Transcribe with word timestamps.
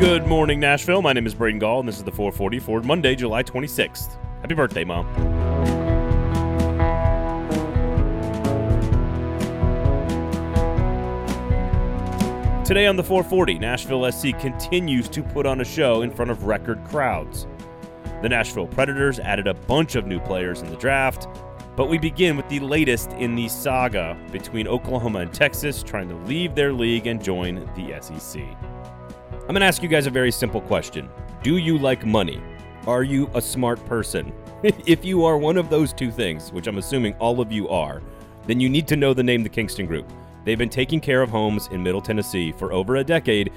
Good 0.00 0.28
morning, 0.28 0.60
Nashville. 0.60 1.02
My 1.02 1.12
name 1.12 1.26
is 1.26 1.34
Braden 1.34 1.58
Gall, 1.58 1.80
and 1.80 1.88
this 1.88 1.96
is 1.96 2.04
the 2.04 2.12
440 2.12 2.60
for 2.60 2.80
Monday, 2.82 3.16
July 3.16 3.42
26th. 3.42 4.16
Happy 4.42 4.54
birthday, 4.54 4.84
Mom. 4.84 5.04
Today 12.64 12.86
on 12.86 12.94
the 12.94 13.02
440, 13.02 13.58
Nashville 13.58 14.12
SC 14.12 14.38
continues 14.38 15.08
to 15.08 15.20
put 15.20 15.46
on 15.46 15.62
a 15.62 15.64
show 15.64 16.02
in 16.02 16.12
front 16.12 16.30
of 16.30 16.44
record 16.44 16.84
crowds. 16.84 17.48
The 18.22 18.28
Nashville 18.28 18.68
Predators 18.68 19.18
added 19.18 19.48
a 19.48 19.54
bunch 19.54 19.96
of 19.96 20.06
new 20.06 20.20
players 20.20 20.62
in 20.62 20.70
the 20.70 20.76
draft, 20.76 21.26
but 21.74 21.88
we 21.88 21.98
begin 21.98 22.36
with 22.36 22.48
the 22.48 22.60
latest 22.60 23.10
in 23.14 23.34
the 23.34 23.48
saga 23.48 24.16
between 24.30 24.68
Oklahoma 24.68 25.18
and 25.18 25.34
Texas 25.34 25.82
trying 25.82 26.08
to 26.08 26.14
leave 26.14 26.54
their 26.54 26.72
league 26.72 27.08
and 27.08 27.20
join 27.20 27.68
the 27.74 28.00
SEC. 28.00 28.44
I'm 29.48 29.54
going 29.54 29.60
to 29.60 29.66
ask 29.66 29.82
you 29.82 29.88
guys 29.88 30.06
a 30.06 30.10
very 30.10 30.30
simple 30.30 30.60
question 30.60 31.08
Do 31.42 31.56
you 31.56 31.78
like 31.78 32.04
money? 32.04 32.38
Are 32.86 33.02
you 33.02 33.30
a 33.32 33.40
smart 33.40 33.82
person? 33.86 34.30
if 34.62 35.06
you 35.06 35.24
are 35.24 35.38
one 35.38 35.56
of 35.56 35.70
those 35.70 35.94
two 35.94 36.10
things, 36.10 36.52
which 36.52 36.66
I'm 36.66 36.76
assuming 36.76 37.14
all 37.14 37.40
of 37.40 37.50
you 37.50 37.66
are, 37.70 38.02
then 38.46 38.60
you 38.60 38.68
need 38.68 38.86
to 38.88 38.96
know 38.96 39.14
the 39.14 39.22
name 39.22 39.42
the 39.42 39.48
Kingston 39.48 39.86
Group. 39.86 40.12
They've 40.44 40.58
been 40.58 40.68
taking 40.68 41.00
care 41.00 41.22
of 41.22 41.30
homes 41.30 41.68
in 41.68 41.82
Middle 41.82 42.02
Tennessee 42.02 42.52
for 42.52 42.74
over 42.74 42.96
a 42.96 43.04
decade 43.04 43.50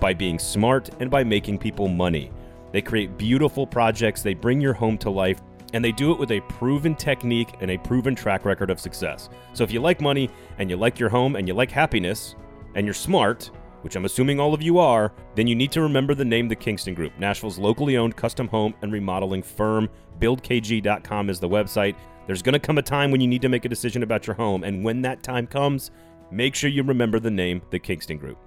by 0.00 0.14
being 0.14 0.38
smart 0.38 0.88
and 1.00 1.10
by 1.10 1.22
making 1.22 1.58
people 1.58 1.86
money. 1.86 2.32
They 2.72 2.80
create 2.80 3.18
beautiful 3.18 3.66
projects, 3.66 4.22
they 4.22 4.32
bring 4.32 4.58
your 4.58 4.72
home 4.72 4.96
to 4.98 5.10
life, 5.10 5.42
and 5.74 5.84
they 5.84 5.92
do 5.92 6.12
it 6.12 6.18
with 6.18 6.30
a 6.30 6.40
proven 6.48 6.94
technique 6.94 7.56
and 7.60 7.72
a 7.72 7.78
proven 7.78 8.14
track 8.14 8.46
record 8.46 8.70
of 8.70 8.80
success. 8.80 9.28
So 9.52 9.64
if 9.64 9.70
you 9.70 9.80
like 9.80 10.00
money 10.00 10.30
and 10.56 10.70
you 10.70 10.78
like 10.78 10.98
your 10.98 11.10
home 11.10 11.36
and 11.36 11.46
you 11.46 11.52
like 11.52 11.70
happiness 11.70 12.36
and 12.74 12.86
you're 12.86 12.94
smart, 12.94 13.50
which 13.86 13.94
I'm 13.94 14.04
assuming 14.04 14.40
all 14.40 14.52
of 14.52 14.62
you 14.62 14.80
are, 14.80 15.12
then 15.36 15.46
you 15.46 15.54
need 15.54 15.70
to 15.70 15.80
remember 15.80 16.12
the 16.12 16.24
name 16.24 16.48
the 16.48 16.56
Kingston 16.56 16.92
Group, 16.92 17.16
Nashville's 17.20 17.56
locally 17.56 17.96
owned 17.96 18.16
custom 18.16 18.48
home 18.48 18.74
and 18.82 18.92
remodeling 18.92 19.44
firm. 19.44 19.88
BuildKG.com 20.18 21.30
is 21.30 21.38
the 21.38 21.48
website. 21.48 21.94
There's 22.26 22.42
going 22.42 22.54
to 22.54 22.58
come 22.58 22.78
a 22.78 22.82
time 22.82 23.12
when 23.12 23.20
you 23.20 23.28
need 23.28 23.42
to 23.42 23.48
make 23.48 23.64
a 23.64 23.68
decision 23.68 24.02
about 24.02 24.26
your 24.26 24.34
home, 24.34 24.64
and 24.64 24.82
when 24.82 25.02
that 25.02 25.22
time 25.22 25.46
comes, 25.46 25.92
make 26.32 26.56
sure 26.56 26.68
you 26.68 26.82
remember 26.82 27.20
the 27.20 27.30
name, 27.30 27.62
the 27.70 27.78
Kingston 27.78 28.18
Group. 28.18 28.38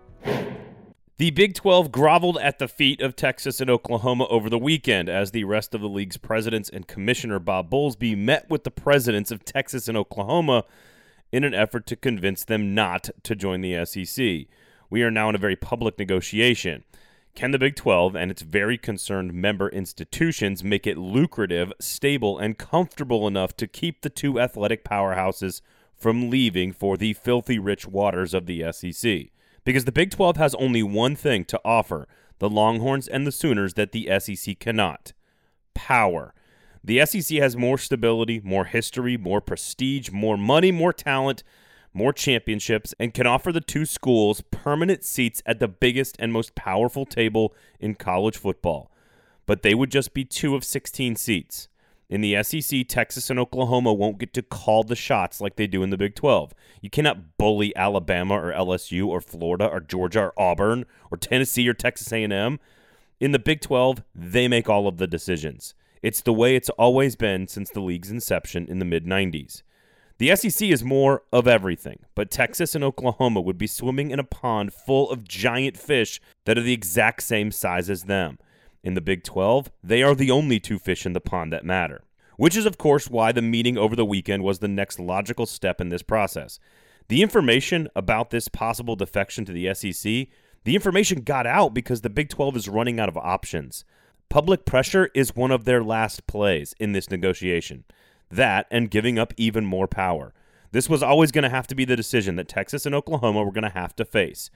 The 1.16 1.32
Big 1.32 1.54
12 1.54 1.90
groveled 1.90 2.38
at 2.38 2.60
the 2.60 2.68
feet 2.68 3.00
of 3.00 3.16
Texas 3.16 3.62
and 3.62 3.70
Oklahoma 3.70 4.28
over 4.28 4.50
the 4.50 4.60
weekend 4.60 5.08
as 5.08 5.32
the 5.32 5.46
rest 5.46 5.74
of 5.74 5.80
the 5.80 5.88
league's 5.88 6.18
presidents 6.18 6.70
and 6.70 6.86
commissioner 6.86 7.40
Bob 7.40 7.70
Bowlesby 7.70 8.18
met 8.18 8.50
with 8.50 8.66
the 8.66 8.72
presidents 8.72 9.32
of 9.32 9.46
Texas 9.46 9.88
and 9.88 9.98
Oklahoma 9.98 10.66
in 11.32 11.46
an 11.46 11.54
effort 11.54 11.86
to 11.86 11.96
convince 11.96 12.44
them 12.44 12.76
not 12.76 13.10
to 13.24 13.38
join 13.38 13.62
the 13.62 13.86
SEC. 13.86 14.48
We 14.90 15.04
are 15.04 15.12
now 15.12 15.30
in 15.30 15.36
a 15.36 15.40
very 15.40 15.56
public 15.56 16.00
negotiation. 16.00 16.84
Can 17.36 17.52
the 17.52 17.60
Big 17.60 17.76
12 17.76 18.16
and 18.16 18.32
its 18.32 18.42
very 18.42 18.78
concerned 18.78 19.34
member 19.34 19.70
institutions 19.70 20.64
make 20.64 20.88
it 20.88 20.98
lucrative, 20.98 21.72
stable, 21.80 22.40
and 22.40 22.58
comfortable 22.58 23.28
enough 23.28 23.56
to 23.58 23.68
keep 23.68 24.02
the 24.02 24.10
two 24.10 24.40
athletic 24.40 24.84
powerhouses 24.84 25.62
from 25.96 26.30
leaving 26.30 26.72
for 26.74 26.98
the 26.98 27.14
filthy 27.14 27.60
rich 27.60 27.86
waters 27.86 28.34
of 28.34 28.46
the 28.46 28.66
SEC. 28.72 29.28
Because 29.64 29.86
the 29.86 29.92
Big 29.92 30.12
12 30.12 30.38
has 30.38 30.56
only 30.56 30.82
one 30.82 31.16
thing 31.16 31.46
to 31.46 31.62
offer 31.64 32.08
the 32.40 32.50
Longhorns 32.50 33.08
and 33.08 33.28
the 33.28 33.32
Sooners 33.32 33.76
that 33.76 33.92
the 33.92 34.10
SEC 34.20 34.58
cannot 34.60 35.14
power. 35.74 36.34
The 36.84 37.06
SEC 37.06 37.38
has 37.38 37.56
more 37.56 37.78
stability, 37.78 38.42
more 38.44 38.66
history, 38.66 39.18
more 39.18 39.42
prestige, 39.42 40.10
more 40.12 40.38
money, 40.38 40.72
more 40.72 40.94
talent, 40.94 41.44
more 41.94 42.14
championships, 42.14 42.94
and 43.00 43.14
can 43.14 43.28
offer 43.28 43.52
the 43.52 43.62
two 43.62 43.86
schools 43.86 44.42
permanent 44.52 45.04
seats 45.04 45.42
at 45.46 45.60
the 45.60 45.68
biggest 45.68 46.16
and 46.20 46.32
most 46.32 46.56
powerful 46.56 47.06
table 47.06 47.54
in 47.80 47.96
college 47.96 48.38
football. 48.38 48.92
But 49.46 49.64
they 49.64 49.74
would 49.74 49.92
just 49.92 50.14
be 50.14 50.26
two 50.26 50.56
of 50.56 50.64
16 50.64 51.16
seats. 51.16 51.68
In 52.10 52.22
the 52.22 52.42
SEC, 52.42 52.88
Texas 52.88 53.30
and 53.30 53.40
Oklahoma 53.40 53.94
won't 53.94 54.18
get 54.18 54.34
to 54.34 54.42
call 54.42 54.84
the 54.84 54.96
shots 54.96 55.40
like 55.40 55.58
they 55.58 55.68
do 55.68 55.84
in 55.84 55.92
the 55.92 55.98
Big 55.98 56.16
12. 56.16 56.56
You 56.82 56.90
cannot 56.90 57.38
bully 57.38 57.76
Alabama 57.76 58.34
or 58.34 58.52
LSU 58.52 59.06
or 59.08 59.22
Florida 59.22 59.68
or 59.68 59.80
Georgia 59.80 60.22
or 60.22 60.34
Auburn 60.36 60.86
or 61.12 61.18
Tennessee 61.18 61.70
or 61.70 61.76
Texas 61.76 62.12
A&M. 62.12 62.60
In 63.20 63.32
the 63.32 63.38
Big 63.38 63.62
12, 63.62 64.02
they 64.16 64.48
make 64.48 64.68
all 64.68 64.88
of 64.88 64.98
the 64.98 65.06
decisions. 65.06 65.76
It's 66.02 66.22
the 66.22 66.34
way 66.34 66.56
it's 66.56 66.70
always 66.72 67.16
been 67.16 67.48
since 67.48 67.70
the 67.70 67.82
league's 67.82 68.10
inception 68.10 68.66
in 68.68 68.80
the 68.80 68.86
mid 68.86 69.06
90s. 69.06 69.62
The 70.20 70.36
SEC 70.36 70.68
is 70.68 70.84
more 70.84 71.24
of 71.32 71.48
everything, 71.48 72.00
but 72.14 72.30
Texas 72.30 72.76
and 72.76 72.84
Oklahoma 72.84 73.40
would 73.40 73.58
be 73.58 73.68
swimming 73.68 74.12
in 74.12 74.20
a 74.20 74.26
pond 74.26 74.74
full 74.74 75.10
of 75.10 75.24
giant 75.24 75.78
fish 75.78 76.20
that 76.44 76.58
are 76.58 76.62
the 76.62 76.74
exact 76.74 77.24
same 77.24 77.54
size 77.54 77.90
as 77.90 78.04
them. 78.04 78.38
In 78.84 78.96
the 78.96 79.02
Big 79.02 79.24
12, 79.24 79.72
they 79.82 80.04
are 80.04 80.14
the 80.14 80.30
only 80.30 80.60
two 80.60 80.78
fish 80.78 81.06
in 81.06 81.14
the 81.14 81.22
pond 81.22 81.54
that 81.54 81.64
matter. 81.64 82.04
Which 82.36 82.58
is, 82.58 82.66
of 82.66 82.78
course, 82.78 83.10
why 83.10 83.32
the 83.32 83.42
meeting 83.42 83.78
over 83.78 83.96
the 83.96 84.04
weekend 84.04 84.44
was 84.44 84.60
the 84.60 84.68
next 84.68 85.00
logical 85.00 85.46
step 85.46 85.80
in 85.80 85.88
this 85.88 86.04
process. 86.04 86.60
The 87.08 87.24
information 87.24 87.88
about 87.96 88.30
this 88.30 88.50
possible 88.50 88.98
defection 88.98 89.46
to 89.46 89.54
the 89.54 89.74
SEC, 89.74 90.28
the 90.66 90.76
information 90.76 91.22
got 91.22 91.48
out 91.48 91.74
because 91.74 92.02
the 92.02 92.10
Big 92.10 92.28
12 92.28 92.58
is 92.58 92.68
running 92.68 93.00
out 93.00 93.08
of 93.08 93.16
options. 93.16 93.86
Public 94.28 94.66
pressure 94.66 95.10
is 95.16 95.34
one 95.34 95.52
of 95.52 95.64
their 95.64 95.82
last 95.82 96.28
plays 96.28 96.76
in 96.78 96.92
this 96.92 97.10
negotiation. 97.10 97.86
That 98.30 98.68
and 98.70 98.92
giving 98.92 99.18
up 99.18 99.34
even 99.38 99.66
more 99.66 99.88
power. 99.88 100.34
This 100.72 100.88
was 100.88 101.02
always 101.02 101.32
going 101.32 101.44
to 101.44 101.50
have 101.50 101.68
to 101.68 101.76
be 101.76 101.86
the 101.86 101.96
decision 101.96 102.36
that 102.36 102.48
Texas 102.48 102.86
and 102.86 102.94
Oklahoma 102.94 103.44
were 103.44 103.52
going 103.52 103.64
to 103.64 103.70
have 103.70 103.96
to 103.96 104.06
face. 104.06 104.52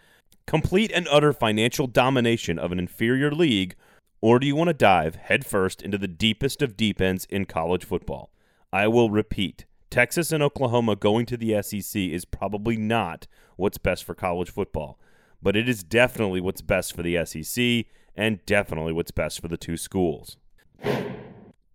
Complete 0.45 0.91
and 0.93 1.07
utter 1.09 1.33
financial 1.33 1.87
domination 1.87 2.59
of 2.59 2.71
an 2.71 2.79
inferior 2.79 3.31
league 3.31 3.75
or 4.23 4.39
do 4.39 4.47
you 4.47 4.55
want 4.55 4.69
to 4.69 4.73
dive 4.73 5.15
headfirst 5.15 5.81
into 5.81 5.97
the 5.97 6.07
deepest 6.07 6.61
of 6.61 6.77
deep 6.77 7.01
ends 7.01 7.25
in 7.29 7.43
college 7.43 7.83
football? 7.83 8.31
I 8.71 8.87
will 8.87 9.09
repeat 9.09 9.65
Texas 9.89 10.31
and 10.31 10.41
Oklahoma 10.41 10.95
going 10.95 11.25
to 11.25 11.35
the 11.35 11.61
SEC 11.61 12.01
is 12.01 12.23
probably 12.23 12.77
not 12.77 13.27
what's 13.57 13.77
best 13.77 14.05
for 14.05 14.15
college 14.15 14.49
football, 14.49 14.97
but 15.41 15.57
it 15.57 15.67
is 15.67 15.83
definitely 15.83 16.39
what's 16.39 16.61
best 16.61 16.95
for 16.95 17.03
the 17.03 17.19
SEC 17.25 17.85
and 18.15 18.45
definitely 18.45 18.93
what's 18.93 19.11
best 19.11 19.41
for 19.41 19.49
the 19.49 19.57
two 19.57 19.75
schools. 19.75 20.37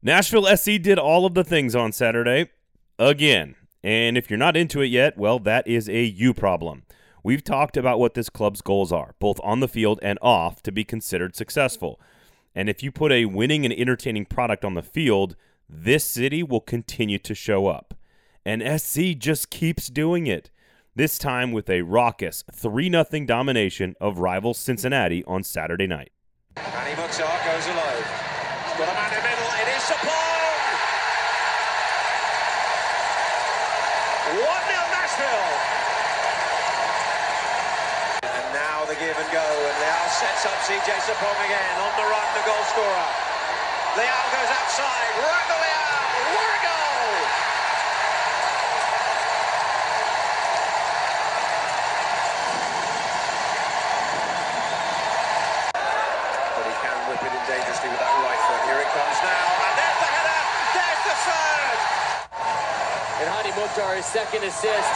Nashville 0.03 0.47
SC 0.57 0.81
did 0.81 0.99
all 0.99 1.27
of 1.27 1.35
the 1.35 1.45
things 1.45 1.75
on 1.75 1.93
Saturday 1.93 2.51
again. 2.99 3.57
And 3.83 4.17
if 4.17 4.31
you're 4.31 4.39
not 4.39 4.57
into 4.57 4.81
it 4.81 4.87
yet, 4.87 5.17
well, 5.19 5.39
that 5.41 5.67
is 5.67 5.89
a 5.89 6.05
you 6.05 6.35
problem. 6.35 6.85
We've 7.25 7.43
talked 7.43 7.77
about 7.77 7.99
what 7.99 8.15
this 8.15 8.31
club's 8.31 8.61
goals 8.61 8.93
are, 8.93 9.15
both 9.19 9.41
on 9.43 9.61
the 9.61 9.69
field 9.69 9.99
and 10.03 10.19
off, 10.23 10.63
to 10.63 10.73
be 10.73 10.85
considered 10.85 11.35
successful. 11.35 12.01
And 12.55 12.69
if 12.69 12.83
you 12.83 12.93
put 12.93 13.13
a 13.13 13.27
winning 13.27 13.65
and 13.65 13.75
entertaining 13.75 14.27
product 14.27 14.65
on 14.65 14.75
the 14.75 14.83
field, 14.83 15.37
this 15.69 16.05
city 16.05 16.43
will 16.43 16.61
continue 16.61 17.19
to 17.19 17.35
show 17.35 17.67
up. 17.67 17.95
And 18.45 18.81
SC 18.81 19.17
just 19.19 19.51
keeps 19.51 19.89
doing 19.89 20.27
it. 20.27 20.51
This 20.95 21.19
time 21.19 21.53
with 21.53 21.69
a 21.69 21.83
raucous 21.83 22.45
3 22.53 22.91
0 22.91 23.05
domination 23.27 23.95
of 24.01 24.19
rival 24.19 24.55
Cincinnati 24.55 25.25
on 25.25 25.45
Saturday 25.45 25.87
night. 25.87 26.11
Goes 26.57 27.67
alone. 27.67 28.05
He's 28.67 28.77
got 28.77 28.89
a 28.89 28.95
man 28.95 29.11
in 29.11 29.23
the 29.23 29.29
middle. 29.29 29.51
It 29.63 29.69
is 29.75 29.83
Sapong. 29.83 30.59
1 34.29 34.43
0 34.43 34.45
Nashville. 34.93 35.49
And 38.23 38.55
now 38.55 38.85
the 38.85 38.95
give 38.95 39.08
and 39.19 39.31
go. 39.35 39.43
And 39.43 39.77
Leal 39.83 40.07
sets 40.15 40.47
up 40.47 40.55
CJ 40.63 40.89
Sapong 41.03 41.39
again. 41.43 41.75
On 41.83 41.91
the 41.99 42.07
run, 42.07 42.29
the 42.39 42.45
goal 42.47 42.63
scorer. 42.71 43.09
Leal 43.99 44.25
goes 44.31 44.51
outside. 44.55 45.11
Right 45.19 45.49
Leal. 45.59 45.91
What 46.39 46.55
a 46.55 46.61
goal! 46.63 47.11
But 56.55 56.65
he 56.71 56.75
can 56.79 56.99
whip 57.11 57.23
it 57.27 57.33
in 57.35 57.43
dangerously 57.51 57.91
with 57.91 57.99
that 57.99 58.15
right 58.23 58.43
foot. 58.47 58.63
Here 58.71 58.79
it 58.87 58.91
comes 58.95 59.19
now. 59.19 59.47
And 59.67 59.75
there's 59.83 59.99
the 59.99 60.11
header. 60.15 60.43
There's 60.79 61.03
the 61.11 61.17
third. 61.27 61.79
And 63.19 63.27
Hani 63.35 63.51
Mukhtar, 63.59 63.99
his 63.99 64.07
second 64.07 64.47
assist. 64.47 64.95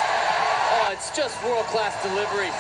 Oh, 0.79 0.95
it's 0.95 1.11
just 1.11 1.35
world-class 1.43 1.99
delivery. 2.07 2.55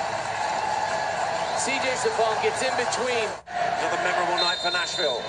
CJ 1.62 1.94
Sapong 1.94 2.42
gets 2.42 2.60
in 2.60 2.76
between. 2.76 3.28
Another 3.46 4.02
memorable 4.02 4.42
night 4.42 4.58
for 4.58 4.72
Nashville. 4.72 5.22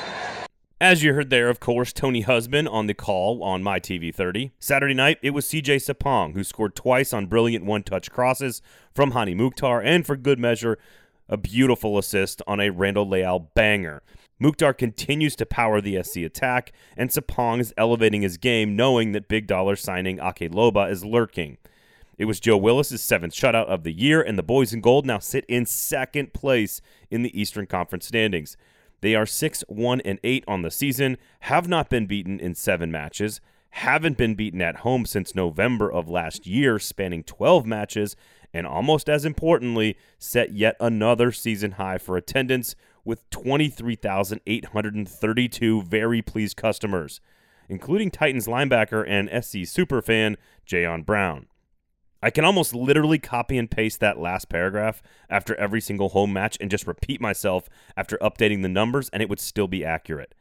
As 0.82 1.04
you 1.04 1.14
heard 1.14 1.30
there, 1.30 1.48
of 1.48 1.60
course, 1.60 1.94
Tony 1.94 2.22
Husband 2.22 2.68
on 2.68 2.88
the 2.88 2.96
call 2.96 3.44
on 3.44 3.62
My 3.62 3.80
TV 3.80 4.12
30. 4.12 4.52
Saturday 4.58 4.96
night, 4.96 5.20
it 5.22 5.30
was 5.30 5.46
CJ 5.46 5.76
Sapong 5.76 6.34
who 6.34 6.44
scored 6.44 6.76
twice 6.76 7.14
on 7.14 7.28
brilliant 7.28 7.66
one 7.66 7.84
touch 7.84 8.10
crosses 8.10 8.64
from 8.96 9.12
Hani 9.12 9.36
Mukhtar, 9.36 9.80
and 9.80 10.08
for 10.08 10.16
good 10.16 10.40
measure, 10.40 10.80
a 11.30 11.38
beautiful 11.38 12.00
assist 12.00 12.42
on 12.48 12.60
a 12.60 12.72
Randall 12.72 13.08
Leal 13.08 13.52
banger. 13.54 14.02
Mukhtar 14.40 14.74
continues 14.74 15.36
to 15.36 15.46
power 15.46 15.82
the 15.82 16.02
SC 16.02 16.18
attack, 16.18 16.72
and 16.98 17.12
Sapong 17.12 17.60
is 17.60 17.76
elevating 17.78 18.24
his 18.24 18.38
game, 18.38 18.76
knowing 18.76 19.12
that 19.12 19.28
big 19.28 19.46
dollar 19.46 19.76
signing 19.76 20.18
Ake 20.18 20.50
Loba 20.52 20.90
is 20.90 21.06
lurking. 21.06 21.60
It 22.24 22.26
was 22.26 22.40
Joe 22.40 22.56
Willis' 22.56 23.02
seventh 23.02 23.34
shutout 23.34 23.66
of 23.66 23.84
the 23.84 23.92
year, 23.92 24.22
and 24.22 24.38
the 24.38 24.44
boys 24.44 24.72
in 24.72 24.80
gold 24.80 25.06
now 25.06 25.20
sit 25.20 25.44
in 25.50 25.66
second 25.66 26.32
place 26.32 26.80
in 27.12 27.22
the 27.22 27.38
Eastern 27.38 27.66
Conference 27.66 28.08
standings. 28.08 28.56
They 29.02 29.14
are 29.14 29.26
6 29.26 29.66
1 29.68 30.00
and 30.00 30.22
8 30.24 30.46
on 30.48 30.62
the 30.62 30.72
season, 30.72 31.18
have 31.42 31.68
not 31.68 31.90
been 31.90 32.06
beaten 32.06 32.40
in 32.40 32.56
seven 32.56 32.90
matches, 32.90 33.42
haven't 33.72 34.18
been 34.18 34.36
beaten 34.36 34.62
at 34.62 34.78
home 34.78 35.06
since 35.06 35.36
November 35.36 35.92
of 35.92 36.08
last 36.08 36.48
year, 36.48 36.80
spanning 36.80 37.26
12 37.26 37.66
matches, 37.66 38.16
and 38.54 38.66
almost 38.66 39.10
as 39.10 39.26
importantly, 39.26 39.98
set 40.18 40.54
yet 40.54 40.78
another 40.80 41.34
season 41.34 41.72
high 41.72 41.98
for 41.98 42.16
attendance 42.16 42.74
with 43.04 43.30
23,832 43.32 45.82
very 45.82 46.22
pleased 46.22 46.56
customers, 46.56 47.20
including 47.68 48.10
Titans 48.10 48.48
linebacker 48.48 49.04
and 49.06 49.28
SC 49.44 49.68
superfan 49.68 50.38
Jayon 50.66 51.06
Brown. 51.06 51.48
I 52.24 52.30
can 52.30 52.46
almost 52.46 52.74
literally 52.74 53.20
copy 53.20 53.58
and 53.58 53.70
paste 53.70 54.00
that 54.00 54.18
last 54.18 54.48
paragraph 54.48 55.02
after 55.30 55.56
every 55.56 55.82
single 55.82 56.08
home 56.08 56.32
match 56.32 56.58
and 56.62 56.72
just 56.72 56.88
repeat 56.88 57.20
myself 57.20 57.68
after 57.98 58.18
updating 58.20 58.62
the 58.62 58.70
numbers, 58.70 59.10
and 59.10 59.22
it 59.22 59.28
would 59.28 59.42
still 59.42 59.68
be 59.68 59.84
accurate. 59.84 60.34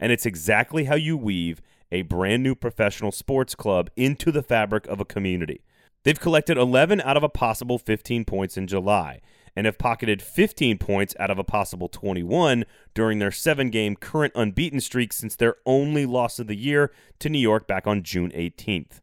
And 0.00 0.10
it's 0.10 0.26
exactly 0.26 0.86
how 0.86 0.96
you 0.96 1.16
weave 1.16 1.62
a 1.92 2.02
brand 2.02 2.42
new 2.42 2.56
professional 2.56 3.12
sports 3.12 3.54
club 3.54 3.88
into 3.94 4.32
the 4.32 4.42
fabric 4.42 4.88
of 4.88 4.98
a 4.98 5.04
community. 5.04 5.62
They've 6.02 6.18
collected 6.18 6.58
11 6.58 7.02
out 7.02 7.16
of 7.16 7.22
a 7.22 7.28
possible 7.28 7.78
15 7.78 8.24
points 8.24 8.56
in 8.56 8.66
July 8.66 9.20
and 9.54 9.64
have 9.64 9.78
pocketed 9.78 10.20
15 10.20 10.78
points 10.78 11.14
out 11.20 11.30
of 11.30 11.38
a 11.38 11.44
possible 11.44 11.88
21 11.88 12.64
during 12.94 13.20
their 13.20 13.30
seven 13.30 13.70
game 13.70 13.94
current 13.94 14.32
unbeaten 14.34 14.80
streak 14.80 15.12
since 15.12 15.36
their 15.36 15.54
only 15.64 16.04
loss 16.04 16.40
of 16.40 16.48
the 16.48 16.56
year 16.56 16.90
to 17.20 17.28
New 17.28 17.38
York 17.38 17.68
back 17.68 17.86
on 17.86 18.02
June 18.02 18.32
18th. 18.32 19.00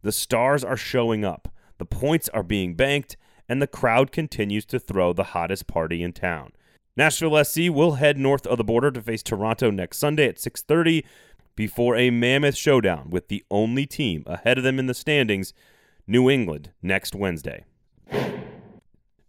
The 0.00 0.12
stars 0.12 0.64
are 0.64 0.78
showing 0.78 1.26
up, 1.26 1.50
the 1.84 1.96
points 1.96 2.30
are 2.30 2.42
being 2.42 2.74
banked, 2.74 3.18
and 3.46 3.60
the 3.60 3.66
crowd 3.66 4.10
continues 4.10 4.64
to 4.64 4.78
throw 4.78 5.12
the 5.12 5.34
hottest 5.34 5.66
party 5.66 6.02
in 6.02 6.14
town. 6.14 6.50
Nashville 6.96 7.44
SC 7.44 7.68
will 7.68 7.96
head 7.96 8.16
north 8.16 8.46
of 8.46 8.56
the 8.56 8.64
border 8.64 8.90
to 8.90 9.02
face 9.02 9.22
Toronto 9.22 9.70
next 9.70 9.98
Sunday 9.98 10.26
at 10.26 10.38
6:30 10.38 11.04
before 11.54 11.94
a 11.94 12.08
mammoth 12.08 12.56
showdown 12.56 13.10
with 13.10 13.28
the 13.28 13.44
only 13.50 13.84
team 13.84 14.24
ahead 14.26 14.56
of 14.56 14.64
them 14.64 14.78
in 14.78 14.86
the 14.86 14.94
standings, 14.94 15.52
New 16.06 16.30
England, 16.30 16.70
next 16.80 17.14
Wednesday. 17.14 17.64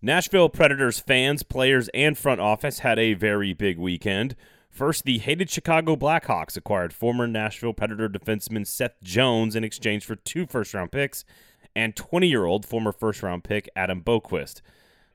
Nashville 0.01 0.47
Predators 0.47 0.99
fans, 0.99 1.43
players, 1.43 1.89
and 1.93 2.17
front 2.17 2.39
office 2.39 2.79
had 2.79 2.97
a 2.97 3.15
very 3.15 3.53
big 3.53 3.77
weekend. 3.77 4.33
First, 4.69 5.03
the 5.03 5.17
hated 5.17 5.49
Chicago 5.49 5.97
Blackhawks 5.97 6.55
acquired 6.55 6.93
former 6.93 7.27
Nashville 7.27 7.73
Predator 7.73 8.07
defenseman 8.07 8.65
Seth 8.65 9.01
Jones 9.03 9.57
in 9.57 9.65
exchange 9.65 10.05
for 10.05 10.15
two 10.15 10.45
first 10.45 10.73
round 10.73 10.93
picks 10.93 11.25
and 11.75 11.95
20 11.95 12.27
year 12.27 12.45
old 12.45 12.66
former 12.66 12.92
first 12.92 13.22
round 13.22 13.44
pick 13.44 13.69
Adam 13.75 14.01
Boqvist. 14.01 14.62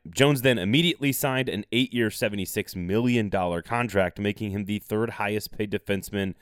Jones 0.08 0.42
then 0.42 0.58
immediately 0.58 1.12
signed 1.12 1.48
an 1.48 1.64
eight 1.72 1.92
year, 1.92 2.08
$76 2.08 2.74
million 2.74 3.30
contract, 3.30 4.18
making 4.18 4.50
him 4.50 4.64
the 4.64 4.78
third 4.78 5.10
highest 5.10 5.52
paid 5.52 5.70
defenseman 5.70 6.34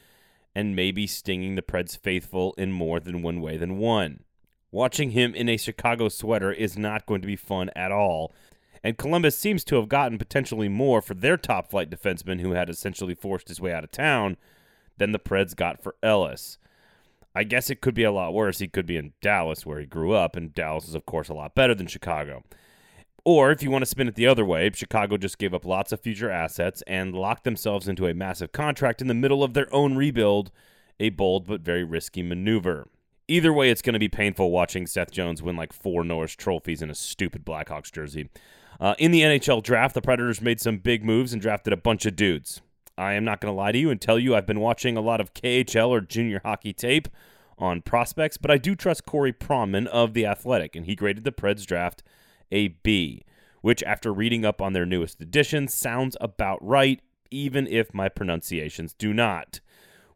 and 0.55 0.77
maybe 0.77 1.07
stinging 1.07 1.55
the 1.55 1.63
Preds 1.63 1.97
faithful 1.97 2.55
in 2.57 2.73
more 2.73 3.01
than 3.01 3.23
one 3.23 3.41
way 3.41 3.57
than 3.57 3.79
one. 3.79 4.21
Watching 4.71 5.11
him 5.11 5.35
in 5.35 5.49
a 5.49 5.57
Chicago 5.57 6.09
sweater 6.09 6.53
is 6.53 6.77
not 6.77 7.07
going 7.07 7.21
to 7.21 7.27
be 7.27 7.37
fun 7.37 7.71
at 7.75 7.91
all, 7.91 8.33
and 8.83 8.99
Columbus 8.99 9.37
seems 9.37 9.65
to 9.65 9.77
have 9.77 9.89
gotten 9.89 10.19
potentially 10.19 10.69
more 10.69 11.01
for 11.01 11.15
their 11.15 11.37
top 11.37 11.71
flight 11.71 11.91
defenseman 11.91 12.41
who 12.41 12.53
had 12.53 12.69
essentially 12.69 13.15
forced 13.15 13.49
his 13.49 13.61
way 13.61 13.73
out 13.73 13.85
of 13.85 13.91
town 13.91 14.37
than 14.99 15.13
the 15.13 15.19
Preds 15.19 15.57
got 15.57 15.83
for 15.83 15.97
Ellis. 16.03 16.59
I 17.39 17.45
guess 17.45 17.71
it 17.71 17.81
could 17.81 17.95
be 17.95 18.03
a 18.03 18.11
lot 18.11 18.35
worse. 18.35 18.59
He 18.59 18.67
could 18.67 18.85
be 18.85 18.97
in 18.97 19.13
Dallas 19.21 19.65
where 19.65 19.79
he 19.79 19.87
grew 19.87 20.11
up, 20.11 20.35
and 20.35 20.53
Dallas 20.53 20.89
is, 20.89 20.97
of 20.97 21.07
course, 21.07 21.29
a 21.29 21.35
lot 21.35 21.55
better 21.55 21.73
than 21.73 21.87
Chicago. 21.87 22.43
Or 23.25 23.53
if 23.53 23.63
you 23.63 23.71
want 23.71 23.83
to 23.83 23.87
spin 23.87 24.09
it 24.09 24.17
the 24.17 24.27
other 24.27 24.45
way, 24.45 24.69
Chicago 24.75 25.17
just 25.17 25.39
gave 25.39 25.55
up 25.55 25.65
lots 25.65 25.93
of 25.93 26.01
future 26.01 26.33
assets 26.33 26.83
and 26.89 27.15
locked 27.15 27.45
themselves 27.45 27.87
into 27.87 28.09
a 28.09 28.15
massive 28.15 28.51
contract 28.51 29.01
in 29.01 29.07
the 29.07 29.15
middle 29.15 29.45
of 29.45 29.55
their 29.55 29.73
own 29.73 29.95
rebuild, 29.95 30.51
a 30.99 31.11
bold 31.11 31.47
but 31.47 31.61
very 31.61 31.85
risky 31.85 32.25
maneuver. 32.25 32.89
Either 33.29 33.53
way, 33.53 33.71
it's 33.71 33.83
going 33.83 33.93
to 33.93 34.01
be 34.01 34.09
painful 34.09 34.51
watching 34.51 34.85
Seth 34.85 35.13
Jones 35.13 35.41
win 35.41 35.55
like 35.55 35.73
four 35.73 36.03
Norris 36.03 36.35
trophies 36.35 36.83
in 36.83 36.91
a 36.91 36.95
stupid 36.95 37.45
Blackhawks 37.45 37.93
jersey. 37.93 38.31
Uh, 38.81 38.97
in 38.99 39.13
the 39.13 39.21
NHL 39.21 39.63
draft, 39.63 39.95
the 39.95 40.03
Predators 40.03 40.41
made 40.41 40.61
some 40.61 40.79
big 40.79 41.05
moves 41.05 41.33
and 41.33 41.41
drafted 41.41 41.73
a 41.73 41.77
bunch 41.77 42.05
of 42.05 42.17
dudes. 42.17 42.63
I 42.99 43.13
am 43.13 43.25
not 43.25 43.41
going 43.41 43.53
to 43.53 43.57
lie 43.57 43.71
to 43.71 43.79
you 43.79 43.91
and 43.91 44.01
tell 44.01 44.19
you 44.19 44.35
I've 44.35 44.47
been 44.47 44.59
watching 44.59 44.97
a 44.97 45.01
lot 45.01 45.21
of 45.21 45.33
KHL 45.33 45.89
or 45.89 46.01
junior 46.01 46.41
hockey 46.45 46.73
tape 46.73 47.07
on 47.57 47.81
prospects, 47.81 48.37
but 48.37 48.51
I 48.51 48.59
do 48.59 48.75
trust 48.75 49.07
Corey 49.07 49.33
Pronman 49.33 49.87
of 49.87 50.15
The 50.15 50.27
Athletic, 50.27 50.75
and 50.75 50.85
he 50.85 50.97
graded 50.97 51.23
the 51.23 51.33
Preds 51.33 51.65
draft 51.65 52.03
a 52.51 52.69
B, 52.69 53.23
which, 53.61 53.83
after 53.85 54.13
reading 54.13 54.45
up 54.45 54.61
on 54.61 54.73
their 54.73 54.87
newest 54.87 55.21
edition, 55.21 55.69
sounds 55.69 56.17
about 56.21 56.65
right, 56.65 57.01
even 57.31 57.69
if 57.69 57.95
my 57.95 58.09
pronunciations 58.09 58.95
do 58.95 59.15
not. 59.15 59.61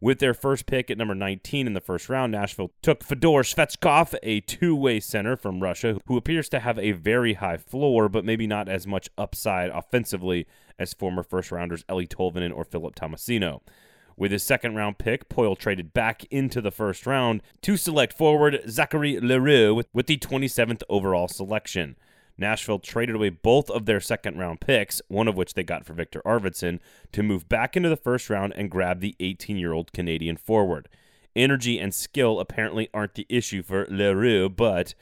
With 0.03 0.19
their 0.19 0.33
first 0.33 0.65
pick 0.65 0.91
at 0.91 0.97
number 0.97 1.15
19 1.15 1.65
in 1.65 1.71
the 1.71 1.79
first 1.79 2.09
round, 2.09 2.33
Nashville 2.33 2.73
took 2.81 3.05
Fedor 3.05 3.43
Svechkov, 3.43 4.13
a 4.21 4.41
two 4.41 4.75
way 4.75 4.99
center 4.99 5.37
from 5.37 5.63
Russia, 5.63 5.97
who 6.07 6.17
appears 6.17 6.49
to 6.49 6.59
have 6.59 6.77
a 6.77 6.91
very 6.91 7.35
high 7.35 7.55
floor, 7.55 8.09
but 8.09 8.25
maybe 8.25 8.45
not 8.45 8.67
as 8.67 8.85
much 8.85 9.09
upside 9.17 9.69
offensively 9.69 10.45
as 10.77 10.93
former 10.93 11.23
first 11.23 11.53
rounders 11.53 11.85
Eeli 11.85 12.05
Tolvanen 12.05 12.53
or 12.53 12.65
Philip 12.65 12.95
Tomasino. 12.95 13.61
With 14.17 14.33
his 14.33 14.43
second 14.43 14.75
round 14.75 14.97
pick, 14.97 15.29
Poile 15.29 15.57
traded 15.57 15.93
back 15.93 16.25
into 16.25 16.59
the 16.59 16.69
first 16.69 17.07
round 17.07 17.41
to 17.61 17.77
select 17.77 18.11
forward 18.17 18.59
Zachary 18.67 19.21
L'Heureux 19.21 19.83
with 19.93 20.07
the 20.07 20.17
27th 20.17 20.83
overall 20.89 21.29
selection. 21.29 21.95
Nashville 22.37 22.79
traded 22.79 23.15
away 23.15 23.29
both 23.29 23.69
of 23.69 23.85
their 23.85 23.99
second 23.99 24.37
round 24.37 24.59
picks, 24.59 25.01
one 25.07 25.27
of 25.27 25.37
which 25.37 25.53
they 25.53 25.63
got 25.63 25.85
for 25.85 25.93
Viktor 25.93 26.21
Arvidsson, 26.25 26.79
to 27.11 27.23
move 27.23 27.47
back 27.47 27.77
into 27.77 27.89
the 27.89 27.95
first 27.95 28.29
round 28.29 28.53
and 28.55 28.71
grab 28.71 28.99
the 28.99 29.15
18 29.19 29.57
year 29.57 29.73
old 29.73 29.93
Canadian 29.93 30.37
forward. 30.37 30.89
Energy 31.35 31.79
and 31.79 31.93
skill 31.93 32.39
apparently 32.39 32.89
aren't 32.93 33.15
the 33.15 33.25
issue 33.29 33.63
for 33.63 33.87
L'Heureux, 33.89 34.49
but 34.49 34.93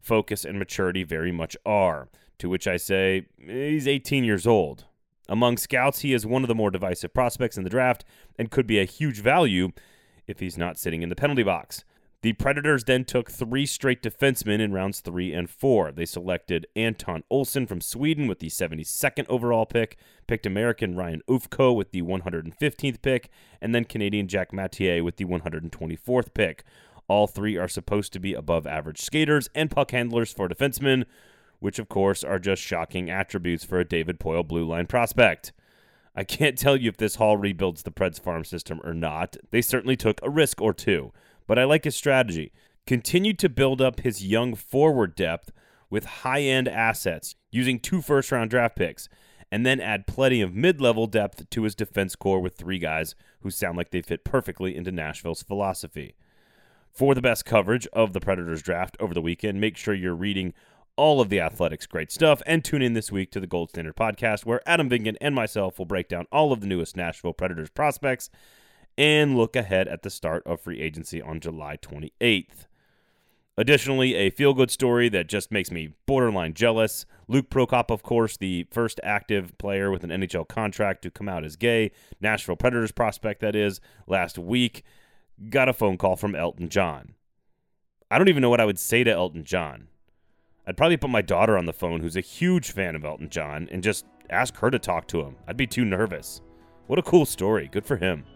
focus 0.00 0.44
and 0.44 0.58
maturity 0.58 1.02
very 1.04 1.32
much 1.32 1.56
are. 1.64 2.08
To 2.38 2.48
which 2.48 2.66
I 2.66 2.76
say, 2.78 3.26
he's 3.38 3.86
18 3.86 4.24
years 4.24 4.46
old. 4.46 4.86
Among 5.28 5.58
scouts, 5.58 6.00
he 6.00 6.12
is 6.12 6.26
one 6.26 6.42
of 6.42 6.48
the 6.48 6.54
more 6.54 6.70
divisive 6.70 7.14
prospects 7.14 7.56
in 7.56 7.64
the 7.64 7.70
draft 7.70 8.04
and 8.38 8.50
could 8.50 8.66
be 8.66 8.80
a 8.80 8.84
huge 8.84 9.20
value 9.20 9.70
if 10.26 10.40
he's 10.40 10.58
not 10.58 10.78
sitting 10.78 11.02
in 11.02 11.08
the 11.08 11.16
penalty 11.16 11.42
box. 11.42 11.84
The 12.22 12.34
Predators 12.34 12.84
then 12.84 13.06
took 13.06 13.30
three 13.30 13.64
straight 13.64 14.02
defensemen 14.02 14.60
in 14.60 14.74
rounds 14.74 15.00
three 15.00 15.32
and 15.32 15.48
four. 15.48 15.90
They 15.90 16.04
selected 16.04 16.66
Anton 16.76 17.24
Olsson 17.32 17.66
from 17.66 17.80
Sweden 17.80 18.26
with 18.26 18.40
the 18.40 18.48
72nd 18.48 19.24
overall 19.30 19.64
pick, 19.64 19.96
picked 20.26 20.44
American 20.44 20.94
Ryan 20.94 21.22
Ufko 21.26 21.74
with 21.74 21.92
the 21.92 22.02
115th 22.02 23.00
pick, 23.00 23.30
and 23.62 23.74
then 23.74 23.86
Canadian 23.86 24.28
Jack 24.28 24.52
Matier 24.52 25.02
with 25.02 25.16
the 25.16 25.24
124th 25.24 26.34
pick. 26.34 26.62
All 27.08 27.26
three 27.26 27.56
are 27.56 27.68
supposed 27.68 28.12
to 28.12 28.20
be 28.20 28.34
above 28.34 28.66
average 28.66 29.00
skaters 29.00 29.48
and 29.54 29.70
puck 29.70 29.92
handlers 29.92 30.30
for 30.30 30.46
defensemen, 30.46 31.06
which 31.58 31.78
of 31.78 31.88
course 31.88 32.22
are 32.22 32.38
just 32.38 32.60
shocking 32.60 33.08
attributes 33.08 33.64
for 33.64 33.80
a 33.80 33.88
David 33.88 34.20
Poile 34.20 34.46
blue 34.46 34.66
line 34.66 34.86
prospect. 34.86 35.54
I 36.14 36.24
can't 36.24 36.58
tell 36.58 36.76
you 36.76 36.90
if 36.90 36.98
this 36.98 37.14
haul 37.14 37.38
rebuilds 37.38 37.82
the 37.82 37.90
Preds 37.90 38.20
farm 38.20 38.44
system 38.44 38.78
or 38.84 38.92
not. 38.92 39.38
They 39.52 39.62
certainly 39.62 39.96
took 39.96 40.20
a 40.22 40.28
risk 40.28 40.60
or 40.60 40.74
two 40.74 41.12
but 41.50 41.58
I 41.58 41.64
like 41.64 41.82
his 41.82 41.96
strategy. 41.96 42.52
Continued 42.86 43.36
to 43.40 43.48
build 43.48 43.82
up 43.82 43.98
his 43.98 44.24
young 44.24 44.54
forward 44.54 45.16
depth 45.16 45.50
with 45.90 46.04
high 46.22 46.42
end 46.42 46.68
assets 46.68 47.34
using 47.50 47.80
two 47.80 48.00
first 48.00 48.30
round 48.30 48.50
draft 48.50 48.76
picks, 48.76 49.08
and 49.50 49.66
then 49.66 49.80
add 49.80 50.06
plenty 50.06 50.42
of 50.42 50.54
mid 50.54 50.80
level 50.80 51.08
depth 51.08 51.50
to 51.50 51.64
his 51.64 51.74
defense 51.74 52.14
corps 52.14 52.38
with 52.38 52.54
three 52.54 52.78
guys 52.78 53.16
who 53.40 53.50
sound 53.50 53.76
like 53.76 53.90
they 53.90 54.00
fit 54.00 54.22
perfectly 54.22 54.76
into 54.76 54.92
Nashville's 54.92 55.42
philosophy. 55.42 56.14
For 56.92 57.16
the 57.16 57.20
best 57.20 57.44
coverage 57.44 57.88
of 57.88 58.12
the 58.12 58.20
Predators 58.20 58.62
draft 58.62 58.96
over 59.00 59.12
the 59.12 59.20
weekend, 59.20 59.60
make 59.60 59.76
sure 59.76 59.92
you're 59.92 60.14
reading 60.14 60.54
all 60.94 61.20
of 61.20 61.30
the 61.30 61.40
Athletics' 61.40 61.86
great 61.86 62.12
stuff 62.12 62.42
and 62.46 62.64
tune 62.64 62.80
in 62.80 62.94
this 62.94 63.10
week 63.10 63.32
to 63.32 63.40
the 63.40 63.48
Gold 63.48 63.70
Standard 63.70 63.96
podcast, 63.96 64.46
where 64.46 64.62
Adam 64.66 64.88
Vingan 64.88 65.16
and 65.20 65.34
myself 65.34 65.80
will 65.80 65.86
break 65.86 66.06
down 66.06 66.28
all 66.30 66.52
of 66.52 66.60
the 66.60 66.68
newest 66.68 66.96
Nashville 66.96 67.32
Predators 67.32 67.70
prospects 67.70 68.30
and 69.00 69.34
look 69.34 69.56
ahead 69.56 69.88
at 69.88 70.02
the 70.02 70.10
start 70.10 70.42
of 70.44 70.60
free 70.60 70.78
agency 70.78 71.22
on 71.22 71.40
July 71.40 71.78
28th. 71.78 72.66
Additionally, 73.56 74.14
a 74.14 74.28
feel 74.28 74.52
good 74.52 74.70
story 74.70 75.08
that 75.08 75.26
just 75.26 75.50
makes 75.50 75.70
me 75.70 75.94
borderline 76.04 76.52
jealous. 76.52 77.06
Luke 77.26 77.48
Prokop, 77.48 77.90
of 77.90 78.02
course, 78.02 78.36
the 78.36 78.66
first 78.70 79.00
active 79.02 79.56
player 79.56 79.90
with 79.90 80.04
an 80.04 80.10
NHL 80.10 80.46
contract 80.46 81.00
to 81.00 81.10
come 81.10 81.30
out 81.30 81.46
as 81.46 81.56
gay, 81.56 81.92
Nashville 82.20 82.56
Predators 82.56 82.92
prospect, 82.92 83.40
that 83.40 83.56
is, 83.56 83.80
last 84.06 84.36
week, 84.36 84.84
got 85.48 85.70
a 85.70 85.72
phone 85.72 85.96
call 85.96 86.16
from 86.16 86.34
Elton 86.34 86.68
John. 86.68 87.14
I 88.10 88.18
don't 88.18 88.28
even 88.28 88.42
know 88.42 88.50
what 88.50 88.60
I 88.60 88.66
would 88.66 88.78
say 88.78 89.02
to 89.02 89.10
Elton 89.10 89.44
John. 89.44 89.88
I'd 90.66 90.76
probably 90.76 90.98
put 90.98 91.08
my 91.08 91.22
daughter 91.22 91.56
on 91.56 91.64
the 91.64 91.72
phone, 91.72 92.00
who's 92.00 92.16
a 92.16 92.20
huge 92.20 92.70
fan 92.70 92.94
of 92.94 93.04
Elton 93.06 93.30
John, 93.30 93.66
and 93.72 93.82
just 93.82 94.04
ask 94.28 94.58
her 94.58 94.70
to 94.70 94.78
talk 94.78 95.08
to 95.08 95.22
him. 95.22 95.36
I'd 95.48 95.56
be 95.56 95.66
too 95.66 95.86
nervous. 95.86 96.42
What 96.86 96.98
a 96.98 97.02
cool 97.02 97.24
story. 97.24 97.66
Good 97.72 97.86
for 97.86 97.96
him. 97.96 98.26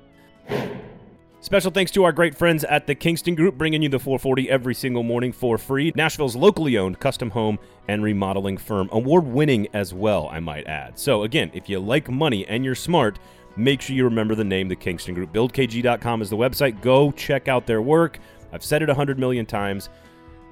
Special 1.44 1.70
thanks 1.70 1.90
to 1.90 2.04
our 2.04 2.12
great 2.12 2.34
friends 2.34 2.64
at 2.64 2.86
the 2.86 2.94
Kingston 2.94 3.34
Group, 3.34 3.58
bringing 3.58 3.82
you 3.82 3.90
the 3.90 3.98
440 3.98 4.48
every 4.48 4.74
single 4.74 5.02
morning 5.02 5.30
for 5.30 5.58
free. 5.58 5.92
Nashville's 5.94 6.34
locally 6.34 6.78
owned 6.78 6.98
custom 7.00 7.28
home 7.28 7.58
and 7.86 8.02
remodeling 8.02 8.56
firm, 8.56 8.88
award 8.92 9.26
winning 9.26 9.68
as 9.74 9.92
well, 9.92 10.26
I 10.32 10.40
might 10.40 10.66
add. 10.66 10.98
So, 10.98 11.24
again, 11.24 11.50
if 11.52 11.68
you 11.68 11.80
like 11.80 12.08
money 12.08 12.46
and 12.46 12.64
you're 12.64 12.74
smart, 12.74 13.18
make 13.56 13.82
sure 13.82 13.94
you 13.94 14.04
remember 14.04 14.34
the 14.34 14.42
name 14.42 14.68
the 14.68 14.74
Kingston 14.74 15.14
Group. 15.14 15.34
BuildKG.com 15.34 16.22
is 16.22 16.30
the 16.30 16.36
website. 16.36 16.80
Go 16.80 17.12
check 17.12 17.46
out 17.46 17.66
their 17.66 17.82
work. 17.82 18.20
I've 18.50 18.64
said 18.64 18.82
it 18.82 18.88
a 18.88 18.94
hundred 18.94 19.18
million 19.18 19.44
times. 19.44 19.90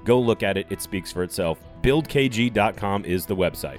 Go 0.04 0.20
look 0.20 0.42
at 0.42 0.58
it, 0.58 0.66
it 0.68 0.82
speaks 0.82 1.10
for 1.10 1.22
itself. 1.22 1.58
BuildKG.com 1.80 3.06
is 3.06 3.24
the 3.24 3.36
website. 3.36 3.78